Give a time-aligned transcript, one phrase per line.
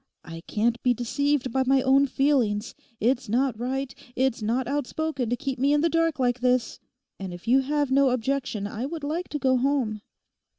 [0.23, 2.73] I can't be deceived by my own feelings.
[2.99, 6.79] It's not right, it's not out spoken to keep me in the dark like this.
[7.19, 10.01] And if you have no objection, I would like to go home.